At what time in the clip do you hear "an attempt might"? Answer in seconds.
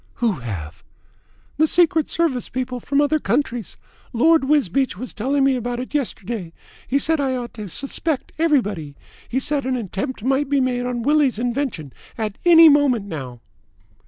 9.69-10.49